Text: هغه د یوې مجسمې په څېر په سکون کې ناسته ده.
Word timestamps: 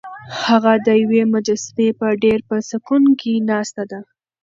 هغه 0.45 0.73
د 0.85 0.87
یوې 1.01 1.21
مجسمې 1.33 1.89
په 1.99 2.07
څېر 2.21 2.39
په 2.49 2.57
سکون 2.69 3.03
کې 3.19 3.33
ناسته 3.49 3.83
ده. 3.91 3.99